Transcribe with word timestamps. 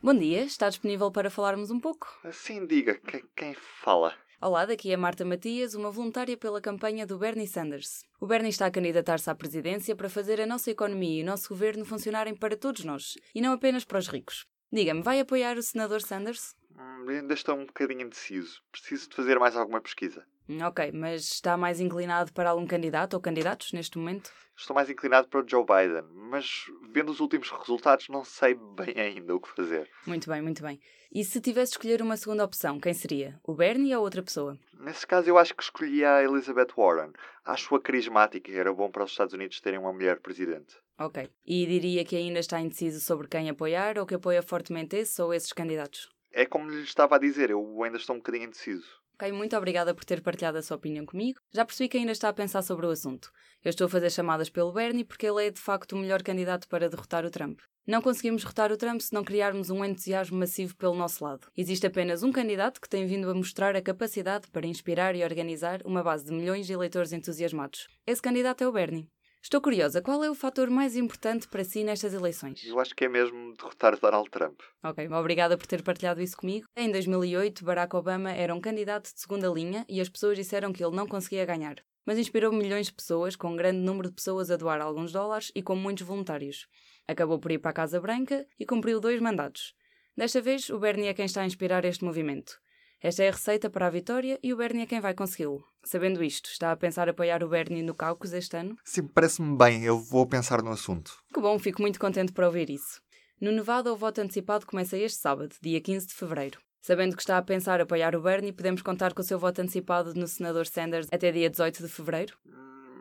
Bom 0.00 0.14
dia, 0.14 0.44
está 0.44 0.68
disponível 0.68 1.10
para 1.10 1.28
falarmos 1.28 1.72
um 1.72 1.80
pouco? 1.80 2.06
Sim, 2.30 2.64
diga, 2.66 2.94
quem, 2.94 3.24
quem 3.34 3.54
fala? 3.54 4.14
Olá, 4.40 4.64
daqui 4.64 4.92
é 4.92 4.96
Marta 4.96 5.24
Matias, 5.24 5.74
uma 5.74 5.90
voluntária 5.90 6.36
pela 6.36 6.60
campanha 6.60 7.04
do 7.04 7.18
Bernie 7.18 7.48
Sanders. 7.48 8.04
O 8.20 8.26
Bernie 8.26 8.50
está 8.50 8.66
a 8.66 8.70
candidatar-se 8.70 9.28
à 9.28 9.34
presidência 9.34 9.96
para 9.96 10.08
fazer 10.08 10.40
a 10.40 10.46
nossa 10.46 10.70
economia 10.70 11.18
e 11.18 11.24
o 11.24 11.26
nosso 11.26 11.48
governo 11.48 11.84
funcionarem 11.84 12.36
para 12.36 12.56
todos 12.56 12.84
nós, 12.84 13.16
e 13.34 13.40
não 13.40 13.52
apenas 13.52 13.84
para 13.84 13.98
os 13.98 14.06
ricos. 14.06 14.46
Diga-me, 14.72 15.02
vai 15.02 15.18
apoiar 15.18 15.58
o 15.58 15.62
senador 15.62 16.00
Sanders? 16.00 16.54
Hum, 16.78 17.08
ainda 17.08 17.34
estou 17.34 17.56
um 17.56 17.66
bocadinho 17.66 18.02
indeciso. 18.02 18.62
Preciso 18.70 19.08
de 19.10 19.16
fazer 19.16 19.36
mais 19.40 19.56
alguma 19.56 19.80
pesquisa. 19.80 20.24
Hum, 20.48 20.62
Ok, 20.64 20.92
mas 20.92 21.22
está 21.24 21.56
mais 21.56 21.78
inclinado 21.80 22.32
para 22.32 22.50
algum 22.50 22.66
candidato 22.66 23.14
ou 23.14 23.20
candidatos 23.20 23.72
neste 23.72 23.98
momento? 23.98 24.32
Estou 24.56 24.74
mais 24.74 24.90
inclinado 24.90 25.28
para 25.28 25.40
o 25.40 25.48
Joe 25.48 25.64
Biden, 25.64 26.02
mas 26.14 26.64
vendo 26.90 27.10
os 27.10 27.20
últimos 27.20 27.50
resultados 27.50 28.08
não 28.08 28.24
sei 28.24 28.54
bem 28.54 28.98
ainda 28.98 29.34
o 29.36 29.40
que 29.40 29.48
fazer. 29.54 29.88
Muito 30.06 30.28
bem, 30.28 30.42
muito 30.42 30.62
bem. 30.62 30.80
E 31.12 31.24
se 31.24 31.40
tivesse 31.40 31.72
de 31.72 31.76
escolher 31.78 32.02
uma 32.02 32.16
segunda 32.16 32.44
opção, 32.44 32.80
quem 32.80 32.92
seria? 32.92 33.38
O 33.44 33.54
Bernie 33.54 33.94
ou 33.94 34.02
outra 34.02 34.22
pessoa? 34.22 34.58
Nesse 34.80 35.06
caso 35.06 35.28
eu 35.28 35.38
acho 35.38 35.54
que 35.54 35.62
escolhi 35.62 36.04
a 36.04 36.22
Elizabeth 36.24 36.72
Warren. 36.76 37.12
Acho-a 37.44 37.80
carismática 37.80 38.50
e 38.50 38.56
era 38.56 38.72
bom 38.72 38.90
para 38.90 39.04
os 39.04 39.10
Estados 39.12 39.34
Unidos 39.34 39.60
terem 39.60 39.78
uma 39.78 39.92
mulher 39.92 40.18
presidente. 40.20 40.74
Ok. 40.98 41.30
E 41.46 41.66
diria 41.66 42.04
que 42.04 42.16
ainda 42.16 42.40
está 42.40 42.58
indeciso 42.60 43.00
sobre 43.00 43.28
quem 43.28 43.48
apoiar 43.48 43.96
ou 43.98 44.06
que 44.06 44.14
apoia 44.16 44.42
fortemente 44.42 44.96
esse 44.96 45.20
ou 45.22 45.32
esses 45.32 45.52
candidatos? 45.52 46.08
É 46.32 46.44
como 46.44 46.68
lhe 46.68 46.82
estava 46.82 47.16
a 47.16 47.18
dizer, 47.18 47.50
eu 47.50 47.82
ainda 47.82 47.96
estou 47.96 48.16
um 48.16 48.18
bocadinho 48.18 48.44
indeciso. 48.46 48.88
Ok, 49.20 49.32
muito 49.32 49.56
obrigada 49.56 49.92
por 49.92 50.04
ter 50.04 50.22
partilhado 50.22 50.58
a 50.58 50.62
sua 50.62 50.76
opinião 50.76 51.04
comigo. 51.04 51.40
Já 51.52 51.64
percebi 51.64 51.88
que 51.88 51.98
ainda 51.98 52.12
está 52.12 52.28
a 52.28 52.32
pensar 52.32 52.62
sobre 52.62 52.86
o 52.86 52.90
assunto. 52.90 53.32
Eu 53.64 53.70
estou 53.70 53.86
a 53.86 53.90
fazer 53.90 54.10
chamadas 54.10 54.48
pelo 54.48 54.72
Bernie 54.72 55.04
porque 55.04 55.26
ele 55.26 55.44
é 55.44 55.50
de 55.50 55.60
facto 55.60 55.94
o 55.94 55.98
melhor 55.98 56.22
candidato 56.22 56.68
para 56.68 56.88
derrotar 56.88 57.26
o 57.26 57.30
Trump. 57.30 57.58
Não 57.84 58.00
conseguimos 58.00 58.42
derrotar 58.42 58.70
o 58.70 58.76
Trump 58.76 59.00
se 59.00 59.12
não 59.12 59.24
criarmos 59.24 59.70
um 59.70 59.84
entusiasmo 59.84 60.38
massivo 60.38 60.76
pelo 60.76 60.94
nosso 60.94 61.24
lado. 61.24 61.48
Existe 61.56 61.84
apenas 61.84 62.22
um 62.22 62.30
candidato 62.30 62.80
que 62.80 62.88
tem 62.88 63.08
vindo 63.08 63.28
a 63.28 63.34
mostrar 63.34 63.74
a 63.74 63.82
capacidade 63.82 64.46
para 64.52 64.68
inspirar 64.68 65.16
e 65.16 65.24
organizar 65.24 65.82
uma 65.84 66.04
base 66.04 66.24
de 66.24 66.32
milhões 66.32 66.68
de 66.68 66.72
eleitores 66.74 67.12
entusiasmados. 67.12 67.88
Esse 68.06 68.22
candidato 68.22 68.62
é 68.62 68.68
o 68.68 68.72
Bernie. 68.72 69.08
Estou 69.40 69.60
curiosa, 69.60 70.02
qual 70.02 70.22
é 70.24 70.30
o 70.30 70.34
fator 70.34 70.68
mais 70.68 70.96
importante 70.96 71.48
para 71.48 71.62
si 71.64 71.84
nestas 71.84 72.12
eleições? 72.12 72.64
Eu 72.64 72.78
acho 72.80 72.94
que 72.94 73.04
é 73.04 73.08
mesmo 73.08 73.54
derrotar 73.56 73.98
Donald 73.98 74.28
Trump. 74.30 74.60
Ok, 74.82 75.08
obrigada 75.08 75.56
por 75.56 75.66
ter 75.66 75.82
partilhado 75.82 76.20
isso 76.20 76.36
comigo. 76.36 76.66
Em 76.76 76.90
2008, 76.90 77.64
Barack 77.64 77.94
Obama 77.94 78.32
era 78.32 78.54
um 78.54 78.60
candidato 78.60 79.12
de 79.12 79.20
segunda 79.20 79.48
linha 79.48 79.86
e 79.88 80.00
as 80.00 80.08
pessoas 80.08 80.36
disseram 80.36 80.72
que 80.72 80.84
ele 80.84 80.94
não 80.94 81.06
conseguia 81.06 81.46
ganhar. 81.46 81.76
Mas 82.04 82.18
inspirou 82.18 82.52
milhões 82.52 82.86
de 82.86 82.92
pessoas, 82.92 83.36
com 83.36 83.48
um 83.52 83.56
grande 83.56 83.78
número 83.78 84.08
de 84.08 84.14
pessoas 84.16 84.50
a 84.50 84.56
doar 84.56 84.80
alguns 84.80 85.12
dólares 85.12 85.52
e 85.54 85.62
com 85.62 85.76
muitos 85.76 86.06
voluntários. 86.06 86.66
Acabou 87.06 87.38
por 87.38 87.52
ir 87.52 87.58
para 87.58 87.70
a 87.70 87.74
Casa 87.74 88.00
Branca 88.00 88.46
e 88.58 88.66
cumpriu 88.66 88.98
dois 88.98 89.20
mandatos. 89.20 89.72
Desta 90.16 90.40
vez, 90.42 90.68
o 90.68 90.78
Bernie 90.78 91.06
é 91.06 91.14
quem 91.14 91.26
está 91.26 91.42
a 91.42 91.46
inspirar 91.46 91.84
este 91.84 92.04
movimento. 92.04 92.58
Esta 93.00 93.22
é 93.22 93.28
a 93.28 93.32
receita 93.32 93.70
para 93.70 93.86
a 93.86 93.90
vitória 93.90 94.40
e 94.42 94.52
o 94.52 94.56
Bernie 94.56 94.82
é 94.82 94.86
quem 94.86 94.98
vai 95.00 95.14
consegui-lo. 95.14 95.64
Sabendo 95.84 96.22
isto, 96.22 96.50
está 96.50 96.72
a 96.72 96.76
pensar 96.76 97.08
apoiar 97.08 97.44
o 97.44 97.48
Bernie 97.48 97.80
no 97.80 97.94
Caucus 97.94 98.32
este 98.32 98.56
ano? 98.56 98.76
Sim, 98.84 99.06
parece-me 99.06 99.56
bem, 99.56 99.84
eu 99.84 100.00
vou 100.00 100.26
pensar 100.26 100.62
no 100.62 100.72
assunto. 100.72 101.12
Que 101.32 101.40
bom, 101.40 101.56
fico 101.60 101.80
muito 101.80 102.00
contente 102.00 102.32
por 102.32 102.42
ouvir 102.42 102.68
isso. 102.68 103.00
No 103.40 103.52
Nevada, 103.52 103.92
o 103.92 103.96
voto 103.96 104.20
antecipado 104.20 104.66
começa 104.66 104.98
este 104.98 105.20
sábado, 105.20 105.54
dia 105.62 105.80
15 105.80 106.08
de 106.08 106.14
fevereiro. 106.14 106.58
Sabendo 106.80 107.14
que 107.14 107.22
está 107.22 107.38
a 107.38 107.42
pensar 107.42 107.80
apoiar 107.80 108.16
o 108.16 108.20
Bernie, 108.20 108.52
podemos 108.52 108.82
contar 108.82 109.14
com 109.14 109.22
o 109.22 109.24
seu 109.24 109.38
voto 109.38 109.60
antecipado 109.60 110.12
no 110.14 110.26
senador 110.26 110.66
Sanders 110.66 111.06
até 111.12 111.30
dia 111.30 111.48
18 111.48 111.84
de 111.84 111.88
fevereiro? 111.88 112.36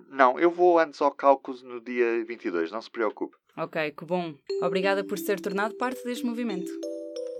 Não, 0.09 0.39
eu 0.39 0.51
vou 0.51 0.77
antes 0.77 1.01
ao 1.01 1.11
cálculo 1.11 1.57
no 1.63 1.81
dia 1.81 2.23
22, 2.23 2.71
não 2.71 2.81
se 2.81 2.91
preocupe. 2.91 3.35
Ok, 3.57 3.91
que 3.91 4.05
bom. 4.05 4.35
Obrigada 4.61 5.03
por 5.03 5.17
se 5.17 5.25
ter 5.25 5.39
tornado 5.41 5.75
parte 5.75 6.03
deste 6.03 6.23
movimento. 6.23 6.71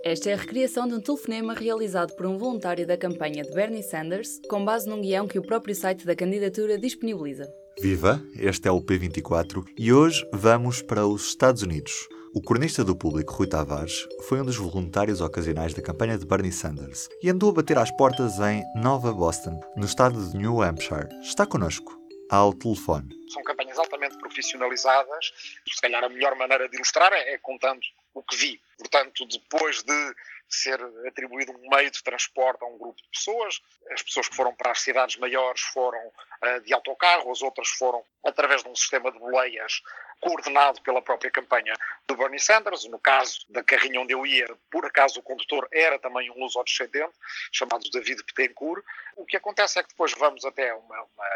Esta 0.08 0.30
é 0.30 0.32
a 0.32 0.38
recriação 0.38 0.88
de 0.88 0.94
um 0.94 1.02
telefonema 1.02 1.52
realizado 1.52 2.16
por 2.16 2.24
um 2.24 2.38
voluntário 2.38 2.86
da 2.86 2.96
campanha 2.96 3.42
de 3.42 3.52
Bernie 3.52 3.82
Sanders, 3.82 4.40
com 4.48 4.64
base 4.64 4.88
num 4.88 5.02
guião 5.02 5.28
que 5.28 5.38
o 5.38 5.42
próprio 5.42 5.74
site 5.74 6.06
da 6.06 6.16
candidatura 6.16 6.78
disponibiliza. 6.78 7.46
Viva, 7.78 8.18
este 8.34 8.68
é 8.68 8.70
o 8.70 8.80
P24 8.80 9.66
e 9.76 9.92
hoje 9.92 10.26
vamos 10.32 10.80
para 10.80 11.06
os 11.06 11.26
Estados 11.26 11.60
Unidos. 11.60 11.92
O 12.34 12.40
cronista 12.40 12.82
do 12.82 12.96
público 12.96 13.34
Rui 13.34 13.46
Tavares 13.46 14.08
foi 14.22 14.40
um 14.40 14.46
dos 14.46 14.56
voluntários 14.56 15.20
ocasionais 15.20 15.74
da 15.74 15.82
campanha 15.82 16.16
de 16.16 16.24
Bernie 16.24 16.52
Sanders 16.52 17.06
e 17.22 17.28
andou 17.28 17.50
a 17.50 17.56
bater 17.56 17.76
às 17.76 17.90
portas 17.90 18.40
em 18.40 18.64
Nova 18.76 19.12
Boston, 19.12 19.60
no 19.76 19.84
estado 19.84 20.26
de 20.30 20.38
New 20.38 20.62
Hampshire. 20.62 21.08
Está 21.20 21.44
connosco, 21.44 22.00
ao 22.30 22.54
telefone. 22.54 23.10
são 23.28 23.42
campanhas 23.42 23.78
altamente 23.78 24.16
profissionalizadas. 24.16 25.32
Se 25.70 25.82
calhar 25.82 26.02
a 26.02 26.08
melhor 26.08 26.34
maneira 26.34 26.66
de 26.66 26.76
ilustrar 26.76 27.12
é, 27.12 27.34
é 27.34 27.38
contando 27.38 27.80
o 28.18 28.22
que 28.22 28.36
vi. 28.36 28.60
Portanto, 28.76 29.26
depois 29.26 29.82
de 29.82 30.14
ser 30.48 30.80
atribuído 31.06 31.52
um 31.52 31.68
meio 31.68 31.90
de 31.90 32.02
transporte 32.02 32.62
a 32.62 32.66
um 32.66 32.78
grupo 32.78 33.00
de 33.02 33.08
pessoas, 33.08 33.60
as 33.90 34.02
pessoas 34.02 34.28
que 34.28 34.36
foram 34.36 34.54
para 34.54 34.70
as 34.70 34.80
cidades 34.80 35.16
maiores 35.16 35.60
foram 35.60 36.00
ah, 36.40 36.58
de 36.60 36.72
autocarro, 36.72 37.30
as 37.30 37.42
outras 37.42 37.68
foram 37.68 38.02
através 38.24 38.62
de 38.62 38.68
um 38.68 38.74
sistema 38.74 39.12
de 39.12 39.18
boleias 39.18 39.82
coordenado 40.20 40.80
pela 40.82 41.02
própria 41.02 41.30
campanha 41.30 41.74
do 42.06 42.16
Bernie 42.16 42.40
Sanders. 42.40 42.84
No 42.86 42.98
caso 42.98 43.40
da 43.50 43.62
carrinha 43.62 44.00
onde 44.00 44.14
eu 44.14 44.26
ia, 44.26 44.46
por 44.70 44.84
acaso 44.86 45.20
o 45.20 45.22
condutor 45.22 45.68
era 45.70 45.98
também 45.98 46.30
um 46.30 46.38
luso-descendente, 46.38 47.12
chamado 47.52 47.88
David 47.90 48.24
Petencourt. 48.24 48.82
O 49.16 49.26
que 49.26 49.36
acontece 49.36 49.78
é 49.78 49.82
que 49.82 49.90
depois 49.90 50.12
vamos 50.12 50.44
até 50.44 50.72
uma, 50.74 51.02
uma 51.02 51.28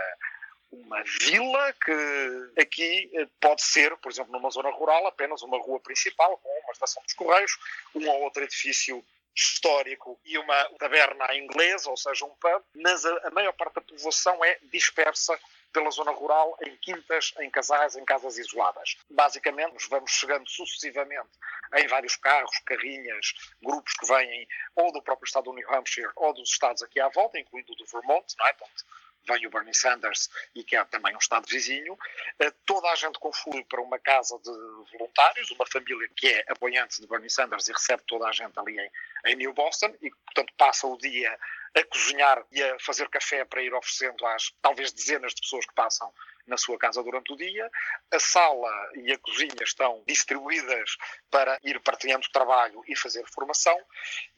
uma 0.72 1.02
vila 1.20 1.74
que 1.84 2.60
aqui 2.60 3.10
eh, 3.12 3.28
pode 3.40 3.62
ser, 3.62 3.94
por 3.98 4.10
exemplo, 4.10 4.32
numa 4.32 4.50
zona 4.50 4.70
rural, 4.70 5.06
apenas 5.06 5.42
uma 5.42 5.58
rua 5.58 5.78
principal 5.80 6.38
com 6.38 6.48
uma 6.72 6.86
estação 6.86 7.02
dos 7.02 7.14
correios, 7.14 7.58
um 7.94 8.08
ou 8.08 8.22
outro 8.22 8.42
edifício 8.42 9.04
histórico 9.34 10.20
e 10.24 10.36
uma 10.36 10.64
taberna 10.78 11.34
inglesa, 11.34 11.88
ou 11.88 11.96
seja, 11.96 12.24
um 12.24 12.34
pub, 12.34 12.62
mas 12.74 13.04
a, 13.04 13.28
a 13.28 13.30
maior 13.30 13.52
parte 13.52 13.74
da 13.74 13.80
povoação 13.80 14.44
é 14.44 14.58
dispersa 14.64 15.38
pela 15.72 15.90
zona 15.90 16.10
rural, 16.10 16.56
em 16.60 16.76
quintas, 16.76 17.32
em 17.40 17.50
casais, 17.50 17.96
em 17.96 18.04
casas 18.04 18.36
isoladas. 18.36 18.98
Basicamente, 19.08 19.88
vamos 19.88 20.10
chegando 20.10 20.46
sucessivamente 20.46 21.30
em 21.74 21.86
vários 21.86 22.14
carros, 22.16 22.58
carrinhas, 22.66 23.32
grupos 23.62 23.94
que 23.94 24.06
vêm 24.06 24.46
ou 24.76 24.92
do 24.92 25.02
próprio 25.02 25.26
estado 25.26 25.44
do 25.44 25.54
New 25.54 25.74
Hampshire 25.74 26.10
ou 26.16 26.34
dos 26.34 26.50
estados 26.50 26.82
aqui 26.82 27.00
à 27.00 27.08
volta, 27.08 27.38
incluindo 27.38 27.72
o 27.72 27.76
do 27.76 27.86
Vermont, 27.86 28.34
não 28.38 28.46
é? 28.46 28.54
onde 28.60 28.84
vem 29.26 29.46
o 29.46 29.50
Bernie 29.50 29.74
Sanders 29.74 30.28
e 30.54 30.64
que 30.64 30.76
é 30.76 30.84
também 30.84 31.14
um 31.14 31.18
estado 31.18 31.46
vizinho. 31.48 31.98
Eh, 32.38 32.52
Toda 32.64 32.90
a 32.90 32.94
gente 32.94 33.18
conflui 33.18 33.64
para 33.64 33.80
uma 33.80 33.98
casa 33.98 34.38
de 34.38 34.50
voluntários, 34.92 35.50
uma 35.50 35.66
família 35.66 36.08
que 36.16 36.28
é 36.28 36.44
apoiante 36.48 37.00
de 37.00 37.06
Bernie 37.06 37.30
Sanders 37.30 37.68
e 37.68 37.72
recebe 37.72 38.02
toda 38.06 38.26
a 38.26 38.32
gente 38.32 38.58
ali 38.58 38.78
em, 38.78 38.90
em 39.26 39.36
New 39.36 39.52
Boston 39.52 39.94
e, 40.00 40.10
portanto, 40.10 40.52
passa 40.56 40.86
o 40.86 40.96
dia 40.96 41.38
a 41.74 41.84
cozinhar 41.84 42.44
e 42.52 42.62
a 42.62 42.78
fazer 42.78 43.08
café 43.08 43.44
para 43.44 43.62
ir 43.62 43.72
oferecendo 43.72 44.26
às 44.26 44.52
talvez 44.60 44.92
dezenas 44.92 45.34
de 45.34 45.40
pessoas 45.40 45.66
que 45.66 45.74
passam 45.74 46.12
na 46.46 46.56
sua 46.56 46.78
casa 46.78 47.02
durante 47.02 47.32
o 47.32 47.36
dia. 47.36 47.70
A 48.10 48.18
sala 48.18 48.70
e 48.96 49.12
a 49.12 49.18
cozinha 49.18 49.62
estão 49.62 50.02
distribuídas 50.06 50.96
para 51.30 51.58
ir 51.62 51.80
partilhando 51.80 52.28
trabalho 52.32 52.82
e 52.86 52.96
fazer 52.96 53.24
formação. 53.26 53.78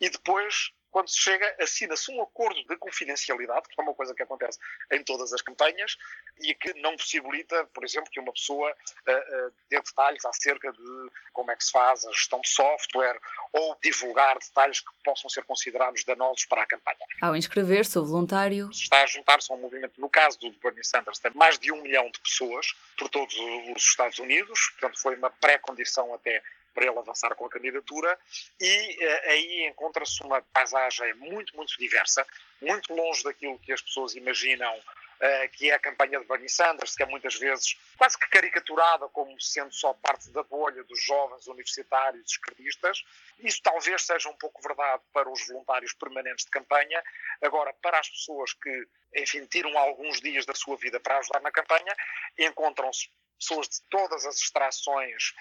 E 0.00 0.08
depois, 0.08 0.70
quando 0.94 1.08
se 1.08 1.18
chega, 1.18 1.56
assina-se 1.58 2.08
um 2.12 2.22
acordo 2.22 2.64
de 2.68 2.76
confidencialidade, 2.76 3.66
que 3.68 3.80
é 3.80 3.82
uma 3.82 3.92
coisa 3.94 4.14
que 4.14 4.22
acontece 4.22 4.60
em 4.92 5.02
todas 5.02 5.32
as 5.32 5.42
campanhas 5.42 5.96
e 6.40 6.54
que 6.54 6.72
não 6.74 6.96
possibilita, 6.96 7.64
por 7.74 7.82
exemplo, 7.82 8.08
que 8.12 8.20
uma 8.20 8.32
pessoa 8.32 8.70
uh, 8.70 9.12
uh, 9.12 9.52
dê 9.68 9.80
detalhes 9.80 10.24
acerca 10.24 10.72
de 10.72 11.10
como 11.32 11.50
é 11.50 11.56
que 11.56 11.64
se 11.64 11.72
faz 11.72 12.06
a 12.06 12.12
gestão 12.12 12.40
de 12.40 12.48
software 12.48 13.18
ou 13.52 13.76
divulgar 13.82 14.38
detalhes 14.38 14.78
que 14.78 14.90
possam 15.04 15.28
ser 15.28 15.42
considerados 15.42 16.04
danosos 16.04 16.44
para 16.44 16.62
a 16.62 16.66
campanha. 16.66 16.96
Ao 17.20 17.34
inscrever-se, 17.34 17.98
o 17.98 18.04
voluntário 18.04 18.70
está 18.70 19.02
a 19.02 19.06
juntar-se 19.06 19.50
a 19.50 19.56
um 19.56 19.58
movimento, 19.58 20.00
no 20.00 20.08
caso 20.08 20.38
do 20.38 20.52
Bernie 20.52 20.84
Sanders, 20.84 21.18
tem 21.18 21.32
mais 21.34 21.58
de 21.58 21.72
um 21.72 21.82
milhão 21.82 22.08
de 22.08 22.20
pessoas 22.20 22.72
por 22.96 23.08
todos 23.08 23.34
os 23.74 23.82
Estados 23.82 24.20
Unidos, 24.20 24.70
portanto 24.78 25.00
foi 25.00 25.16
uma 25.16 25.30
pré-condição 25.30 26.14
até 26.14 26.40
para 26.74 26.84
ele 26.84 26.98
avançar 26.98 27.34
com 27.34 27.46
a 27.46 27.50
candidatura 27.50 28.18
e 28.60 29.02
eh, 29.02 29.30
aí 29.30 29.66
encontra-se 29.68 30.22
uma 30.22 30.42
paisagem 30.42 31.14
muito, 31.14 31.56
muito 31.56 31.78
diversa, 31.78 32.26
muito 32.60 32.92
longe 32.92 33.22
daquilo 33.22 33.58
que 33.60 33.72
as 33.72 33.80
pessoas 33.80 34.14
imaginam 34.14 34.74
eh, 35.20 35.48
que 35.48 35.70
é 35.70 35.74
a 35.74 35.78
campanha 35.78 36.18
de 36.18 36.26
Bernie 36.26 36.48
Sanders, 36.48 36.96
que 36.96 37.02
é 37.02 37.06
muitas 37.06 37.36
vezes 37.36 37.78
quase 37.96 38.18
que 38.18 38.28
caricaturada 38.28 39.08
como 39.08 39.40
sendo 39.40 39.72
só 39.72 39.94
parte 39.94 40.28
da 40.30 40.42
bolha 40.42 40.82
dos 40.84 41.02
jovens 41.02 41.46
universitários 41.46 42.32
esquerdistas. 42.32 43.02
Isso 43.38 43.62
talvez 43.62 44.04
seja 44.04 44.28
um 44.28 44.36
pouco 44.36 44.60
verdade 44.60 45.02
para 45.12 45.30
os 45.30 45.46
voluntários 45.46 45.92
permanentes 45.94 46.44
de 46.44 46.50
campanha. 46.50 47.02
Agora, 47.40 47.72
para 47.80 48.00
as 48.00 48.08
pessoas 48.08 48.52
que, 48.54 48.86
enfim, 49.14 49.46
tiram 49.46 49.78
alguns 49.78 50.20
dias 50.20 50.44
da 50.44 50.54
sua 50.54 50.76
vida 50.76 50.98
para 50.98 51.18
ajudar 51.18 51.40
na 51.40 51.52
campanha, 51.52 51.94
encontram-se 52.38 53.08
pessoas 53.38 53.68
de 53.68 53.80
todas 53.88 54.26
as 54.26 54.36
extrações 54.36 55.32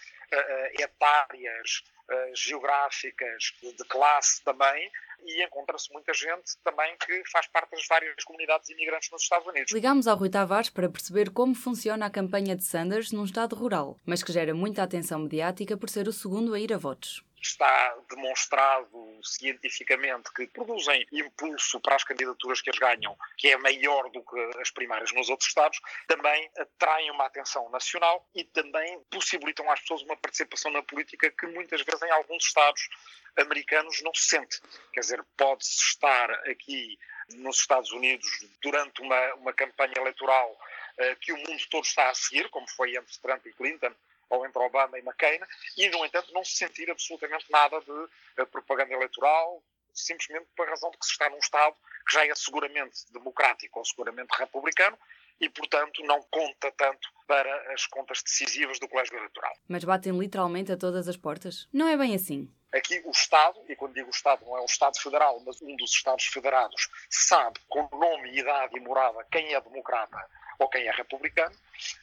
etárias, 0.80 1.84
uh, 2.10 2.36
geográficas, 2.36 3.54
de 3.62 3.86
classe 3.88 4.44
também, 4.44 4.92
e 5.26 5.44
encontra-se 5.44 5.92
muita 5.92 6.14
gente 6.14 6.58
também 6.64 6.96
que 6.98 7.24
faz 7.32 7.48
parte 7.48 7.72
das 7.72 7.88
várias 7.88 8.24
comunidades 8.24 8.70
imigrantes 8.70 9.10
nos 9.12 9.24
Estados 9.24 9.48
Unidos. 9.48 9.72
Ligámos 9.72 10.08
ao 10.08 10.18
Rui 10.18 10.30
Tavares 10.30 10.70
para 10.70 10.90
perceber 10.90 11.30
como 11.30 11.56
funciona 11.56 12.06
a 12.06 12.10
campanha 12.10 12.56
de 12.56 12.64
Sanders 12.64 13.12
num 13.12 13.26
estado 13.26 13.56
rural, 13.56 13.98
mas 14.06 14.24
que 14.24 14.34
gera 14.34 14.54
muita 14.54 14.84
atenção 14.84 15.20
mediática 15.20 15.78
por 15.78 15.90
ser 15.90 16.08
o 16.08 16.14
segundo 16.14 16.54
a 16.54 16.60
ir 16.60 16.74
a 16.74 16.78
votos. 16.78 17.24
Está 17.48 17.98
demonstrado 18.10 19.20
cientificamente 19.24 20.32
que 20.34 20.48
produzem 20.48 21.06
impulso 21.12 21.80
para 21.80 21.96
as 21.96 22.04
candidaturas 22.04 22.62
que 22.62 22.70
as 22.70 22.78
ganham, 22.78 23.18
que 23.38 23.50
é 23.50 23.58
maior 23.58 24.10
do 24.10 24.24
que 24.24 24.60
as 24.60 24.72
primárias 24.72 25.12
nos 25.12 25.30
outros 25.30 25.50
Estados, 25.50 25.80
também 26.08 26.50
atraem 26.58 27.12
uma 27.12 27.26
atenção 27.26 27.70
nacional 27.70 28.28
e 28.34 28.44
também 28.44 29.00
possibilitam 29.12 29.70
às 29.70 29.82
pessoas 29.82 30.02
uma 30.04 30.18
participação 30.18 30.72
na 30.72 30.82
política 30.82 31.30
que 31.32 31.46
muitas 31.48 31.82
vezes 31.82 32.02
em 32.02 32.12
alguns 32.12 32.46
Estados 32.46 32.90
americanos 33.38 34.02
não 34.02 34.14
se 34.14 34.28
sente. 34.28 34.62
Quer 34.94 35.02
dizer, 35.02 35.24
pode-se 35.38 35.82
estar 35.84 36.32
aqui 36.50 36.98
nos 37.36 37.60
Estados 37.60 37.92
Unidos 37.92 38.28
durante 38.62 39.02
uma, 39.02 39.34
uma 39.36 39.54
campanha 39.54 39.94
eleitoral 39.98 40.52
uh, 40.52 41.16
que 41.20 41.32
o 41.32 41.38
mundo 41.38 41.64
todo 41.70 41.84
está 41.84 42.10
a 42.10 42.14
seguir, 42.14 42.50
como 42.50 42.70
foi 42.70 42.96
entre 42.96 43.18
Trump 43.20 43.46
e 43.46 43.54
Clinton, 43.54 43.94
ou 44.34 44.46
entre 44.46 44.62
Obama 44.62 44.98
e 44.98 45.02
McCain, 45.02 45.40
e, 45.78 45.90
no 45.90 46.06
entanto, 46.06 46.34
não 46.34 46.44
se 46.44 46.56
sentir 46.56 46.90
absolutamente 46.90 47.46
nada 47.50 47.80
de 47.82 47.92
uh, 47.92 48.48
propaganda 48.48 48.94
eleitoral, 48.94 49.64
simplesmente 49.94 50.48
por 50.56 50.68
razão 50.68 50.90
de 50.92 50.98
que 50.98 51.06
se 51.06 51.12
está 51.12 51.30
num 51.30 51.38
Estado 51.38 51.76
que 52.08 52.14
já 52.14 52.26
é 52.26 52.36
seguramente 52.36 53.12
democrático 53.12 53.80
ou 53.80 53.86
seguramente 53.86 54.32
republicano 54.38 54.98
e, 55.40 55.50
portanto, 55.50 56.04
não 56.04 56.22
conta 56.24 56.72
tanto 56.72 57.10
para 57.28 57.74
as 57.74 57.86
contas 57.86 58.22
decisivas 58.24 58.80
do 58.80 58.88
colégio 58.88 59.16
eleitoral. 59.18 59.54
Mas 59.68 59.84
batem 59.84 60.18
literalmente 60.18 60.72
a 60.72 60.78
todas 60.78 61.08
as 61.08 61.18
portas? 61.18 61.68
Não 61.72 61.88
é 61.88 61.96
bem 61.96 62.16
assim. 62.16 62.52
Aqui 62.74 63.02
o 63.06 63.12
Estado, 63.12 63.60
e 63.70 63.76
quando 63.76 63.94
digo 63.94 64.10
Estado 64.10 64.44
não 64.46 64.58
é 64.58 64.62
o 64.62 64.66
Estado 64.66 65.00
Federal, 65.00 65.40
mas 65.46 65.62
um 65.62 65.76
dos 65.76 65.92
Estados 65.92 66.26
Federados, 66.26 66.90
sabe 67.10 67.60
com 67.70 67.88
nome, 67.96 68.36
idade 68.36 68.76
e 68.76 68.80
morada 68.80 69.26
quem 69.32 69.54
é 69.54 69.62
democrata 69.62 70.18
ou 70.60 70.68
quem 70.70 70.88
é 70.88 70.92
republicano 70.92 71.56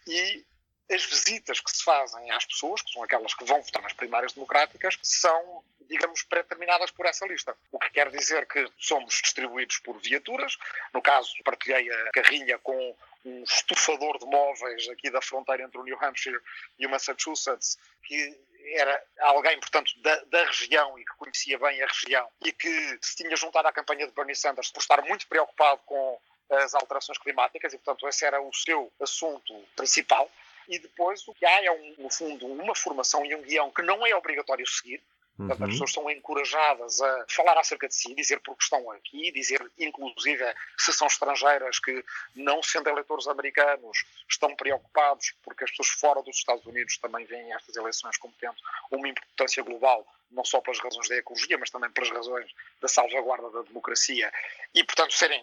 e 0.07 0.45
as 0.91 1.05
visitas 1.05 1.61
que 1.61 1.71
se 1.71 1.85
fazem 1.85 2.31
às 2.31 2.45
pessoas, 2.45 2.83
que 2.83 2.93
são 2.93 3.03
aquelas 3.03 3.35
que 3.35 3.45
vão 3.45 3.63
votar 3.63 3.83
nas 3.83 3.93
primárias 3.93 4.33
democráticas, 4.33 4.99
são, 5.03 5.65
digamos, 5.89 6.23
pré-determinadas 6.25 6.91
por 6.91 7.07
essa 7.07 7.27
lista. 7.27 7.57
O 7.71 7.79
que 7.79 7.91
quer 7.91 8.11
dizer 8.11 8.47
que 8.47 8.67
somos 8.79 9.15
distribuídos 9.23 9.79
por 9.79 9.99
viaturas. 10.01 10.57
No 10.93 11.01
caso, 11.01 11.33
partilhei 11.45 11.91
a 11.91 12.11
carrinha 12.11 12.59
com 12.59 12.97
um 13.25 13.43
estufador 13.43 14.19
de 14.19 14.27
móveis 14.27 14.89
aqui 14.89 15.11
da 15.11 15.21
fronteira 15.21 15.63
entre 15.63 15.79
o 15.79 15.85
New 15.85 15.99
Hampshire 16.03 16.41
e 16.79 16.87
o 16.87 16.91
Massachusetts, 16.91 17.79
que 18.03 18.39
era 18.75 19.03
alguém, 19.21 19.59
portanto, 19.59 19.93
da, 20.01 20.17
da, 20.25 20.45
região 20.45 20.99
e 20.99 21.05
que 21.05 21.17
conhecia 21.17 21.59
bem 21.59 21.83
a 21.83 21.87
região 21.87 22.29
e 22.45 22.53
que 22.53 22.99
se 23.01 23.17
tinha 23.17 23.37
juntado 23.37 23.69
à 23.69 23.73
campanha 23.73 24.07
de 24.07 24.13
Bernie 24.13 24.35
Sanders 24.35 24.71
por 24.71 24.81
estar 24.81 25.03
muito 25.03 25.27
preocupado 25.27 25.81
com 25.87 26.21
as 26.51 26.75
alterações 26.75 27.19
climáticas 27.19 27.73
e, 27.73 27.79
portanto, 27.79 28.09
esse 28.09 28.25
era 28.25 28.41
o 28.41 28.53
seu 28.53 28.93
assunto 29.01 29.55
principal. 29.77 30.31
E 30.71 30.79
depois 30.79 31.27
o 31.29 31.35
que 31.35 31.45
há 31.45 31.65
é, 31.65 31.71
um, 31.71 31.95
no 31.99 32.11
fundo, 32.11 32.47
uma 32.47 32.75
formação 32.75 33.27
e 33.27 33.35
um 33.35 33.43
guião 33.43 33.71
que 33.71 33.83
não 33.83 34.07
é 34.07 34.15
obrigatório 34.15 34.67
seguir, 34.67 35.03
Portanto, 35.41 35.53
as 35.53 35.61
uhum. 35.61 35.69
pessoas 35.71 35.93
são 35.93 36.11
encorajadas 36.11 37.01
a 37.01 37.25
falar 37.29 37.59
acerca 37.59 37.89
de 37.89 37.95
si, 37.95 38.15
dizer 38.15 38.41
porque 38.41 38.63
estão 38.63 38.91
aqui, 38.91 39.33
dizer, 39.33 39.65
inclusive, 39.79 40.45
se 40.77 40.93
são 40.93 41.07
estrangeiras 41.07 41.79
que, 41.79 42.05
não 42.35 42.63
sendo 42.63 42.91
eleitores 42.91 43.27
americanos, 43.27 44.05
estão 44.29 44.55
preocupados 44.55 45.33
porque 45.43 45.65
as 45.65 45.71
pessoas 45.71 45.89
fora 45.89 46.23
dos 46.23 46.37
Estados 46.37 46.67
Unidos 46.67 46.99
também 46.99 47.25
veem 47.25 47.55
estas 47.55 47.75
eleições 47.75 48.19
como 48.19 48.35
tendo 48.39 48.57
uma 48.91 49.09
importância 49.09 49.63
global, 49.63 50.07
não 50.31 50.45
só 50.45 50.61
pelas 50.61 50.79
razões 50.79 51.09
da 51.09 51.17
ecologia, 51.17 51.57
mas 51.57 51.71
também 51.71 51.91
pelas 51.91 52.11
razões 52.11 52.53
da 52.81 52.89
salvaguarda 52.89 53.49
da 53.49 53.63
democracia, 53.63 54.31
e, 54.75 54.85
portanto, 54.85 55.15
serem 55.15 55.43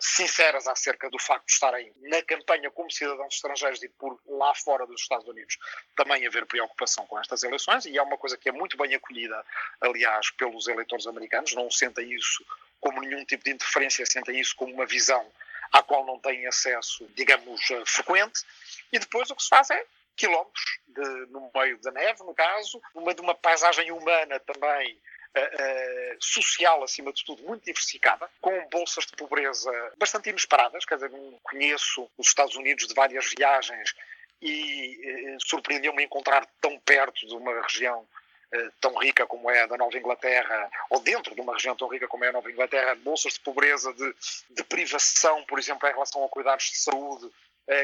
sinceras 0.00 0.66
acerca 0.66 1.10
do 1.10 1.18
facto 1.18 1.46
de 1.46 1.52
estarem 1.52 1.92
na 2.02 2.22
campanha 2.22 2.70
como 2.70 2.90
cidadãos 2.90 3.34
estrangeiros 3.34 3.82
e 3.82 3.88
por 3.88 4.18
lá 4.26 4.54
fora 4.54 4.86
dos 4.86 5.00
Estados 5.00 5.26
Unidos 5.26 5.58
também 5.96 6.26
haver 6.26 6.46
preocupação 6.46 7.06
com 7.06 7.18
estas 7.18 7.42
eleições 7.42 7.84
e 7.86 7.96
é 7.96 8.02
uma 8.02 8.16
coisa 8.16 8.36
que 8.36 8.48
é 8.48 8.52
muito 8.52 8.76
bem 8.76 8.94
acolhida, 8.94 9.44
aliás, 9.80 10.30
pelos 10.30 10.68
eleitores 10.68 11.06
americanos, 11.06 11.54
não 11.54 11.70
sentem 11.70 12.12
isso 12.12 12.44
como 12.80 13.00
nenhum 13.00 13.24
tipo 13.24 13.44
de 13.44 13.50
interferência, 13.50 14.06
sentem 14.06 14.38
isso 14.38 14.54
como 14.56 14.72
uma 14.72 14.86
visão 14.86 15.26
à 15.72 15.82
qual 15.82 16.04
não 16.06 16.18
têm 16.18 16.46
acesso, 16.46 17.08
digamos, 17.14 17.70
eh, 17.70 17.82
frequente. 17.86 18.42
E 18.92 18.98
depois 18.98 19.30
o 19.30 19.36
que 19.36 19.42
se 19.42 19.48
faz 19.48 19.70
é 19.70 19.84
quilómetros 20.18 20.80
de, 20.86 21.26
no 21.30 21.50
meio 21.54 21.78
da 21.80 21.92
neve, 21.92 22.22
no 22.24 22.34
caso, 22.34 22.82
uma 22.94 23.14
de 23.14 23.22
uma 23.22 23.34
paisagem 23.34 23.90
humana 23.92 24.38
também 24.40 25.00
uh, 25.36 26.16
social, 26.20 26.82
acima 26.82 27.12
de 27.12 27.24
tudo, 27.24 27.42
muito 27.44 27.64
diversificada, 27.64 28.28
com 28.40 28.68
bolsas 28.68 29.06
de 29.06 29.12
pobreza 29.12 29.70
bastante 29.96 30.28
inesperadas. 30.28 30.84
Quer 30.84 30.96
dizer, 30.96 31.10
conheço 31.42 32.10
os 32.18 32.26
Estados 32.26 32.56
Unidos 32.56 32.88
de 32.88 32.94
várias 32.94 33.32
viagens 33.36 33.94
e 34.42 35.36
uh, 35.36 35.46
surpreendeu-me 35.46 36.04
encontrar 36.04 36.46
tão 36.60 36.78
perto 36.80 37.26
de 37.26 37.34
uma 37.34 37.62
região 37.62 38.00
uh, 38.00 38.72
tão 38.80 38.96
rica 38.96 39.24
como 39.24 39.48
é 39.48 39.62
a 39.62 39.66
da 39.66 39.76
Nova 39.76 39.96
Inglaterra, 39.96 40.68
ou 40.90 40.98
dentro 41.00 41.32
de 41.32 41.40
uma 41.40 41.54
região 41.54 41.76
tão 41.76 41.86
rica 41.86 42.08
como 42.08 42.24
é 42.24 42.28
a 42.28 42.32
Nova 42.32 42.50
Inglaterra, 42.50 42.96
bolsas 42.96 43.34
de 43.34 43.40
pobreza, 43.40 43.92
de, 43.94 44.14
de 44.50 44.64
privação, 44.64 45.44
por 45.44 45.60
exemplo, 45.60 45.88
em 45.88 45.92
relação 45.92 46.24
a 46.24 46.28
cuidados 46.28 46.64
de 46.64 46.78
saúde, 46.78 47.30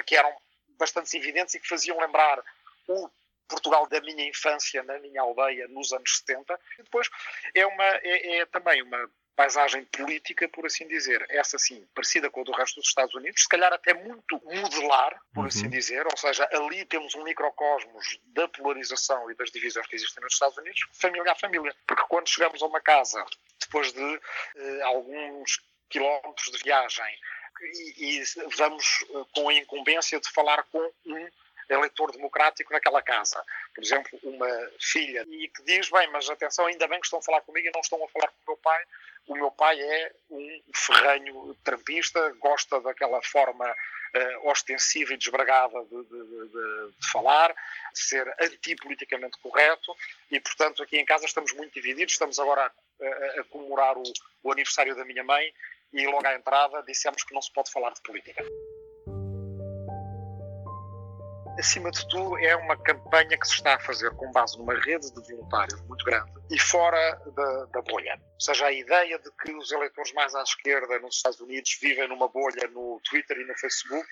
que 0.07 0.17
eram 0.17 0.35
bastante 0.79 1.17
evidentes 1.17 1.55
e 1.55 1.61
que 1.61 1.69
faziam 1.69 1.99
lembrar 1.99 2.43
o 2.89 3.11
Portugal 3.49 3.87
da 3.87 4.01
minha 4.01 4.27
infância, 4.29 4.83
na 4.83 4.99
minha 4.99 5.21
aldeia, 5.21 5.69
nos 5.69 5.93
anos 5.93 6.19
70. 6.19 6.59
E 6.79 6.83
depois 6.83 7.09
é, 7.55 7.67
uma, 7.67 7.85
é, 7.85 8.39
é 8.39 8.47
também 8.47 8.83
uma 8.83 9.11
paisagem 9.37 9.85
política, 9.87 10.49
por 10.49 10.65
assim 10.65 10.87
dizer, 10.87 11.25
essa 11.29 11.59
sim, 11.59 11.87
parecida 11.95 12.31
com 12.31 12.41
a 12.41 12.45
do 12.45 12.53
resto 12.53 12.77
dos 12.77 12.89
Estados 12.89 13.15
Unidos, 13.15 13.43
se 13.43 13.49
calhar 13.49 13.73
até 13.73 13.93
muito 13.93 14.41
modelar, 14.45 15.21
por 15.35 15.47
assim 15.47 15.63
uhum. 15.63 15.65
assim 15.67 15.71
dizer, 15.71 16.07
ou 16.07 16.17
seja, 16.17 16.49
ali 16.53 16.85
temos 16.85 17.15
um 17.15 17.25
microcosmos 17.25 18.21
da 18.27 18.47
polarização 18.49 19.31
e 19.31 19.35
das 19.35 19.51
divisões 19.51 19.87
que 19.87 19.97
existem 19.97 20.23
nos 20.23 20.35
Estados 20.35 20.57
Unidos, 20.57 20.81
família 20.93 21.33
a 21.33 21.37
família. 21.37 21.75
Porque 21.87 22.05
quando 22.09 22.29
chegamos 22.29 22.63
a 22.63 22.67
uma 22.67 22.81
casa, 22.81 23.25
depois 23.61 23.93
de 23.93 24.21
eh, 24.57 24.83
alguns 24.83 25.61
quilómetros 25.89 26.51
de 26.53 26.63
viagem, 26.63 27.19
e, 27.63 28.21
e 28.21 28.23
vamos 28.57 29.05
eh, 29.11 29.25
com 29.33 29.49
a 29.49 29.55
incumbência 29.55 30.21
de 30.21 30.31
falar 30.31 30.63
com 30.65 30.93
um 31.07 31.29
eleitor 31.69 32.13
democrático 32.13 32.73
naquela 32.73 33.03
casa. 33.03 33.43
Por 33.75 33.83
exemplo, 33.83 34.19
uma 34.23 34.71
filha 34.81 35.25
e 35.29 35.49
que 35.49 35.63
diz, 35.65 35.89
bem, 35.91 36.11
mas 36.11 36.29
atenção, 36.29 36.67
ainda 36.67 36.87
bem 36.87 37.01
que 37.01 37.07
estão 37.07 37.19
a 37.19 37.23
falar 37.23 37.41
comigo 37.43 37.67
e 37.67 37.73
não 37.73 37.81
estão 37.81 38.03
a 38.05 38.09
falar 38.09 38.29
com 38.29 38.35
o 38.35 38.55
meu 38.55 38.57
pai. 38.59 38.85
O 39.27 39.35
meu 39.35 39.51
pai 39.51 39.81
é 39.81 40.13
um 40.31 40.61
ferranho 40.75 41.57
trampista, 41.65 42.31
gosta 42.39 42.79
daquela 42.81 43.23
forma 43.23 43.71
uh, 43.71 44.49
ostensiva 44.51 45.15
e 45.15 45.17
desbragada 45.17 45.83
de, 45.85 46.05
de, 46.05 46.49
de, 46.49 46.93
de 47.01 47.11
falar, 47.11 47.51
de 47.51 48.01
ser 48.01 48.29
antipoliticamente 48.41 49.39
correto 49.39 49.97
e, 50.31 50.39
portanto, 50.41 50.83
aqui 50.83 50.99
em 50.99 51.07
casa 51.07 51.25
estamos 51.25 51.53
muito 51.55 51.73
divididos. 51.73 52.13
Estamos 52.13 52.39
agora 52.39 52.71
a, 53.01 53.07
a, 53.07 53.41
a 53.41 53.45
comemorar 53.45 53.97
o, 53.97 54.03
o 54.43 54.53
aniversário 54.53 54.95
da 54.95 55.07
minha 55.07 55.25
mãe 55.25 55.51
e 55.95 56.07
logo 56.07 56.27
à 56.27 56.35
entrada 56.35 56.83
dissemos 56.83 57.23
que 57.23 57.35
não 57.35 57.41
se 57.41 57.53
pode 57.53 57.71
falar 57.71 57.93
de 57.93 58.03
política 58.03 58.45
acima 61.59 61.91
de 61.91 62.07
tudo, 62.09 62.39
é 62.39 62.55
uma 62.57 62.77
campanha 62.77 63.39
que 63.39 63.47
se 63.47 63.55
está 63.55 63.75
a 63.75 63.81
fazer 63.81 64.11
com 64.17 64.31
base 64.33 64.59
numa 64.59 64.75
rede 64.75 65.13
de 65.13 65.33
voluntários 65.33 65.81
muito 65.83 66.05
grande 66.05 66.31
e 66.51 66.59
fora 66.59 67.21
da, 67.35 67.65
da, 67.67 67.83
bolha. 67.83 68.21
Ou 68.35 68.41
seja, 68.41 68.67
a 68.67 68.73
ideia 68.73 69.19
de 69.19 69.31
que 69.31 69.53
os 69.55 69.71
eleitores 69.73 70.13
mais 70.13 70.35
à 70.35 70.43
esquerda 70.43 70.99
nos 70.99 71.17
Estados 71.17 71.41
Unidos 71.41 71.79
vivem 71.81 72.09
numa 72.09 72.29
bolha 72.29 72.69
no 72.73 73.01
Twitter 73.09 73.39
e 73.39 73.45
no 73.45 73.55
Facebook, 73.57 74.07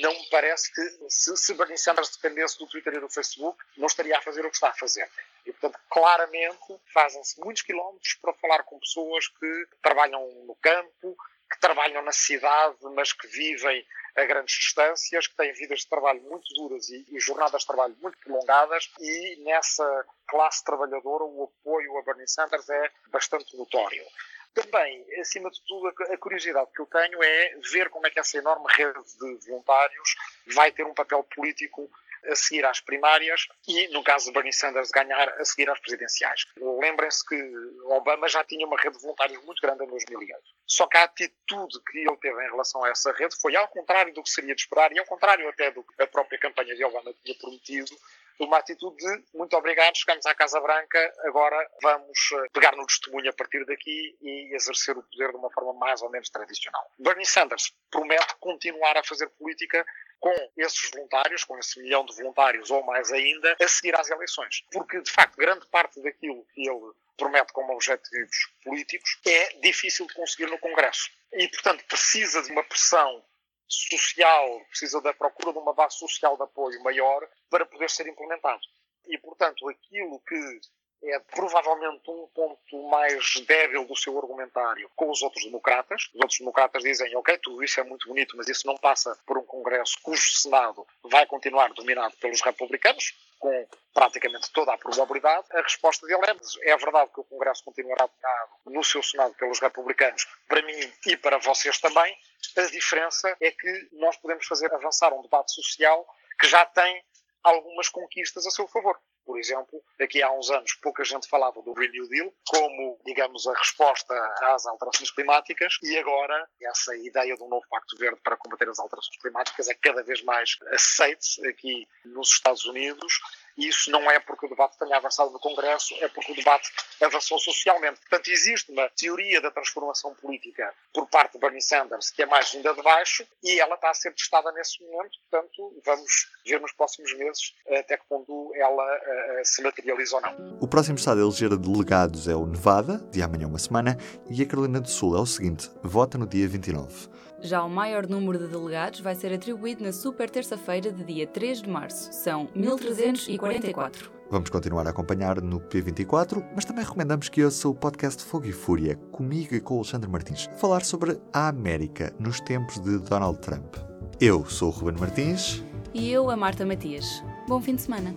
não 0.00 0.12
me 0.12 0.28
parece 0.30 0.72
que, 0.72 0.82
se, 1.08 1.36
se 1.36 1.54
Bernie 1.54 1.78
Sanders 1.78 2.16
dependesse 2.16 2.58
do 2.58 2.66
Twitter 2.66 2.94
e 2.94 3.00
do 3.00 3.08
Facebook, 3.08 3.58
não 3.76 3.86
estaria 3.86 4.16
a 4.16 4.22
fazer 4.22 4.44
o 4.44 4.50
que 4.50 4.56
está 4.56 4.68
a 4.70 4.74
fazer. 4.74 5.08
E, 5.46 5.52
portanto, 5.52 5.78
claramente 5.88 6.80
fazem-se 6.92 7.40
muitos 7.40 7.62
quilómetros 7.62 8.14
para 8.14 8.34
falar 8.34 8.62
com 8.64 8.78
pessoas 8.78 9.28
que 9.28 9.66
trabalham 9.82 10.26
no 10.46 10.54
campo, 10.56 11.16
que 11.50 11.60
trabalham 11.60 12.02
na 12.02 12.12
cidade, 12.12 12.78
mas 12.94 13.12
que 13.12 13.26
vivem 13.26 13.84
a 14.16 14.24
grandes 14.24 14.54
distâncias, 14.54 15.26
que 15.26 15.36
têm 15.36 15.52
vidas 15.52 15.80
de 15.80 15.88
trabalho 15.88 16.20
muito 16.22 16.52
duras 16.54 16.88
e, 16.88 17.06
e, 17.10 17.20
jornadas 17.20 17.62
de 17.62 17.66
trabalho 17.66 17.96
muito 18.00 18.18
prolongadas, 18.18 18.90
e 19.00 19.36
nessa 19.44 20.06
classe 20.28 20.64
trabalhadora 20.64 21.24
o 21.24 21.44
apoio 21.44 21.98
a 21.98 22.02
Bernie 22.02 22.28
Sanders 22.28 22.68
é 22.68 22.90
bastante 23.08 23.56
notório. 23.56 24.04
Também, 24.52 25.06
acima 25.20 25.48
de 25.48 25.64
tudo, 25.64 25.88
a 25.88 26.16
curiosidade 26.16 26.70
que 26.72 26.82
eu 26.82 26.86
tenho 26.86 27.22
é 27.22 27.54
ver 27.72 27.88
como 27.88 28.06
é 28.06 28.10
que 28.10 28.18
essa 28.18 28.36
enorme 28.36 28.66
rede 28.68 29.00
de 29.16 29.48
voluntários 29.48 30.16
vai 30.54 30.72
ter 30.72 30.84
um 30.84 30.94
papel 30.94 31.22
político 31.22 31.88
a 32.26 32.34
seguir 32.34 32.64
às 32.64 32.80
primárias 32.80 33.46
e, 33.66 33.88
no 33.88 34.02
caso 34.02 34.26
de 34.26 34.32
Bernie 34.32 34.52
Sanders, 34.52 34.90
ganhar 34.90 35.28
a 35.28 35.44
seguir 35.44 35.68
às 35.70 35.78
presidenciais. 35.80 36.46
Lembrem-se 36.56 37.24
que 37.26 37.36
Obama 37.84 38.28
já 38.28 38.44
tinha 38.44 38.66
uma 38.66 38.78
rede 38.78 38.96
de 38.96 39.02
voluntários 39.02 39.42
muito 39.44 39.60
grande 39.60 39.84
em 39.84 39.88
2008. 39.88 40.40
Só 40.66 40.86
que 40.86 40.96
a 40.96 41.04
atitude 41.04 41.80
que 41.90 41.98
ele 41.98 42.16
teve 42.16 42.42
em 42.44 42.50
relação 42.50 42.84
a 42.84 42.90
essa 42.90 43.12
rede 43.12 43.36
foi 43.40 43.56
ao 43.56 43.68
contrário 43.68 44.12
do 44.12 44.22
que 44.22 44.30
seria 44.30 44.54
de 44.54 44.60
esperar 44.60 44.92
e 44.92 44.98
ao 44.98 45.06
contrário 45.06 45.48
até 45.48 45.70
do 45.70 45.82
que 45.82 46.02
a 46.02 46.06
própria 46.06 46.38
campanha 46.38 46.74
de 46.74 46.84
Obama 46.84 47.12
tinha 47.24 47.36
prometido, 47.38 47.96
uma 48.40 48.58
atitude 48.58 48.96
de 48.96 49.24
muito 49.34 49.54
obrigado, 49.54 49.96
chegamos 49.96 50.24
à 50.24 50.34
Casa 50.34 50.58
Branca, 50.60 51.12
agora 51.24 51.70
vamos 51.82 52.18
eh, 52.32 52.48
pegar 52.54 52.74
no 52.74 52.86
testemunho 52.86 53.28
a 53.28 53.34
partir 53.34 53.66
daqui 53.66 54.16
e 54.22 54.54
exercer 54.54 54.96
o 54.96 55.02
poder 55.02 55.30
de 55.30 55.36
uma 55.36 55.50
forma 55.50 55.74
mais 55.74 56.00
ou 56.00 56.08
menos 56.08 56.30
tradicional. 56.30 56.90
Bernie 56.98 57.26
Sanders 57.26 57.74
promete 57.90 58.34
continuar 58.40 58.96
a 58.96 59.04
fazer 59.04 59.28
política 59.30 59.84
com 60.20 60.34
esses 60.56 60.90
voluntários, 60.90 61.44
com 61.44 61.58
esse 61.58 61.80
milhão 61.80 62.04
de 62.04 62.14
voluntários 62.14 62.70
ou 62.70 62.84
mais 62.84 63.10
ainda, 63.10 63.56
a 63.60 63.66
seguir 63.66 63.98
às 63.98 64.10
eleições. 64.10 64.62
Porque, 64.70 65.00
de 65.00 65.10
facto, 65.10 65.36
grande 65.36 65.66
parte 65.68 66.00
daquilo 66.02 66.44
que 66.54 66.68
ele 66.68 66.92
promete 67.16 67.52
como 67.52 67.72
objetivos 67.72 68.36
políticos 68.62 69.18
é 69.26 69.54
difícil 69.60 70.06
de 70.06 70.14
conseguir 70.14 70.46
no 70.46 70.58
Congresso. 70.58 71.10
E, 71.32 71.48
portanto, 71.48 71.84
precisa 71.86 72.42
de 72.42 72.52
uma 72.52 72.62
pressão 72.62 73.24
social, 73.66 74.60
precisa 74.68 75.00
da 75.00 75.14
procura 75.14 75.52
de 75.52 75.58
uma 75.58 75.72
base 75.72 75.96
social 75.96 76.36
de 76.36 76.42
apoio 76.42 76.82
maior 76.82 77.28
para 77.48 77.64
poder 77.64 77.88
ser 77.88 78.06
implementado. 78.06 78.60
E, 79.06 79.16
portanto, 79.18 79.68
aquilo 79.68 80.20
que 80.20 80.60
é 81.02 81.18
provavelmente 81.18 82.10
um 82.10 82.26
ponto 82.28 82.88
mais 82.88 83.40
débil 83.46 83.84
do 83.84 83.96
seu 83.96 84.16
argumentário 84.18 84.90
com 84.94 85.10
os 85.10 85.22
outros 85.22 85.44
democratas. 85.44 86.08
Os 86.14 86.20
outros 86.20 86.38
democratas 86.38 86.82
dizem, 86.82 87.14
ok, 87.16 87.38
tudo 87.38 87.64
isso 87.64 87.80
é 87.80 87.82
muito 87.82 88.08
bonito, 88.08 88.36
mas 88.36 88.48
isso 88.48 88.66
não 88.66 88.76
passa 88.76 89.16
por 89.26 89.38
um 89.38 89.44
Congresso 89.44 89.96
cujo 90.02 90.30
Senado 90.30 90.86
vai 91.02 91.26
continuar 91.26 91.72
dominado 91.72 92.16
pelos 92.18 92.42
republicanos, 92.42 93.14
com 93.38 93.66
praticamente 93.94 94.52
toda 94.52 94.74
a 94.74 94.78
probabilidade. 94.78 95.46
A 95.52 95.62
resposta 95.62 96.06
dele 96.06 96.20
é, 96.26 96.70
é 96.70 96.76
verdade 96.76 97.10
que 97.12 97.20
o 97.20 97.24
Congresso 97.24 97.64
continuará 97.64 98.06
dominado 98.06 98.50
no 98.66 98.84
seu 98.84 99.02
Senado 99.02 99.34
pelos 99.34 99.58
republicanos, 99.58 100.26
para 100.46 100.62
mim 100.62 100.92
e 101.06 101.16
para 101.16 101.38
vocês 101.38 101.80
também. 101.80 102.14
A 102.56 102.62
diferença 102.62 103.36
é 103.40 103.50
que 103.50 103.88
nós 103.92 104.16
podemos 104.18 104.46
fazer 104.46 104.72
avançar 104.74 105.12
um 105.12 105.22
debate 105.22 105.52
social 105.52 106.06
que 106.38 106.46
já 106.46 106.64
tem 106.66 107.02
algumas 107.42 107.88
conquistas 107.88 108.46
a 108.46 108.50
seu 108.50 108.66
favor. 108.68 108.98
Por 109.30 109.38
exemplo, 109.38 109.80
aqui 110.00 110.20
há 110.20 110.32
uns 110.32 110.50
anos 110.50 110.74
pouca 110.82 111.04
gente 111.04 111.28
falava 111.28 111.62
do 111.62 111.72
Green 111.72 111.92
New 111.92 112.08
Deal 112.08 112.34
como, 112.48 112.98
digamos, 113.06 113.46
a 113.46 113.56
resposta 113.56 114.12
às 114.42 114.66
alterações 114.66 115.08
climáticas 115.12 115.78
e 115.84 115.96
agora 115.96 116.48
essa 116.60 116.96
ideia 116.96 117.36
de 117.36 117.42
um 117.44 117.48
novo 117.48 117.64
Pacto 117.70 117.96
Verde 117.96 118.20
para 118.24 118.36
combater 118.36 118.68
as 118.68 118.80
alterações 118.80 119.16
climáticas 119.18 119.68
é 119.68 119.74
cada 119.74 120.02
vez 120.02 120.20
mais 120.24 120.56
aceite 120.72 121.46
aqui 121.46 121.86
nos 122.06 122.32
Estados 122.32 122.64
Unidos 122.64 123.20
e 123.60 123.68
isso 123.68 123.90
não 123.90 124.10
é 124.10 124.18
porque 124.18 124.46
o 124.46 124.48
debate 124.48 124.78
tenha 124.78 124.96
avançado 124.96 125.30
no 125.30 125.38
Congresso, 125.38 125.94
é 126.00 126.08
porque 126.08 126.32
o 126.32 126.34
debate 126.34 126.70
avançou 127.02 127.38
socialmente. 127.38 128.00
Portanto, 128.00 128.28
existe 128.28 128.72
uma 128.72 128.88
teoria 128.88 129.38
da 129.40 129.50
transformação 129.50 130.14
política 130.14 130.72
por 130.94 131.06
parte 131.06 131.34
de 131.34 131.38
Bernie 131.38 131.60
Sanders 131.60 132.10
que 132.10 132.22
é 132.22 132.26
mais 132.26 132.50
vinda 132.50 132.74
de 132.74 132.82
baixo 132.82 133.26
e 133.44 133.60
ela 133.60 133.74
está 133.74 133.90
a 133.90 133.94
ser 133.94 134.14
testada 134.14 134.50
nesse 134.52 134.82
momento. 134.82 135.18
Portanto, 135.30 135.82
vamos 135.84 136.30
ver 136.46 136.58
nos 136.58 136.72
próximos 136.72 137.12
meses 137.18 137.54
até 137.68 137.98
que 137.98 138.04
ponto 138.08 138.50
ela 138.54 138.96
uh, 138.96 139.44
se 139.44 139.62
materializa 139.62 140.16
ou 140.16 140.22
não. 140.22 140.58
O 140.60 140.66
próximo 140.66 140.96
estado 140.96 141.20
a 141.20 141.22
eleger 141.22 141.54
delegados 141.56 142.28
é 142.28 142.34
o 142.34 142.46
Nevada, 142.46 142.96
de 143.10 143.22
amanhã 143.22 143.46
uma 143.46 143.58
semana, 143.58 143.98
e 144.30 144.42
a 144.42 144.46
Carolina 144.46 144.80
do 144.80 144.88
Sul 144.88 145.14
é 145.16 145.20
o 145.20 145.26
seguinte: 145.26 145.70
vota 145.82 146.16
no 146.16 146.26
dia 146.26 146.48
29. 146.48 147.10
Já 147.42 147.64
o 147.64 147.70
maior 147.70 148.06
número 148.06 148.38
de 148.38 148.48
delegados 148.48 149.00
vai 149.00 149.14
ser 149.14 149.32
atribuído 149.32 149.82
na 149.82 149.92
super 149.92 150.28
terça-feira 150.28 150.92
de 150.92 151.02
dia 151.02 151.26
3 151.26 151.62
de 151.62 151.70
março. 151.70 152.12
São 152.12 152.48
1344. 152.54 154.10
Vamos 154.30 154.50
continuar 154.50 154.86
a 154.86 154.90
acompanhar 154.90 155.40
no 155.40 155.58
P24, 155.58 156.44
mas 156.54 156.64
também 156.64 156.84
recomendamos 156.84 157.28
que 157.28 157.42
ouça 157.42 157.68
o 157.68 157.74
podcast 157.74 158.22
Fogo 158.22 158.46
e 158.46 158.52
Fúria, 158.52 158.94
comigo 159.10 159.54
e 159.54 159.60
com 159.60 159.74
o 159.74 159.78
Alexandre 159.78 160.08
Martins, 160.08 160.48
falar 160.58 160.84
sobre 160.84 161.18
a 161.32 161.48
América 161.48 162.14
nos 162.18 162.40
tempos 162.40 162.78
de 162.78 162.98
Donald 162.98 163.38
Trump. 163.40 163.74
Eu 164.20 164.44
sou 164.44 164.68
o 164.68 164.70
Ruben 164.70 165.00
Martins. 165.00 165.64
E 165.94 166.12
eu, 166.12 166.30
a 166.30 166.36
Marta 166.36 166.64
Matias. 166.64 167.24
Bom 167.48 167.60
fim 167.60 167.74
de 167.74 167.82
semana. 167.82 168.14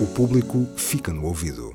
O 0.00 0.06
público 0.08 0.66
fica 0.76 1.12
no 1.12 1.24
ouvido. 1.24 1.72